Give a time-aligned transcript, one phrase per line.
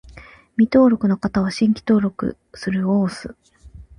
[0.57, 3.35] 未登録の方は、「新規登録する」を押す